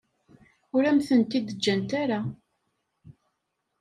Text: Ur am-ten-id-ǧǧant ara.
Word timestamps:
Ur 0.75 0.83
am-ten-id-ǧǧant 0.89 1.91
ara. 2.01 2.19